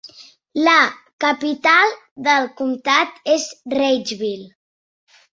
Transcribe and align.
La 0.67 0.75
capital 1.25 1.91
del 2.27 2.47
comptat 2.61 3.19
és 3.35 3.45
Reidsville. 3.75 4.49